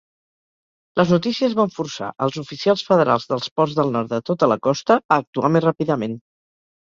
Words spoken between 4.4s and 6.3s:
la costa a actuar més ràpidament.